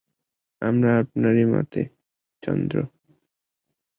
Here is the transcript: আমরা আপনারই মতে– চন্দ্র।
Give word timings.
আমরা 0.61 0.91
আপনারই 0.99 1.45
মতে– 1.45 1.81
চন্দ্র। 2.43 2.75